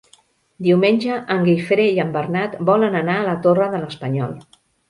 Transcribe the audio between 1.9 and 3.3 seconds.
i en Bernat volen anar a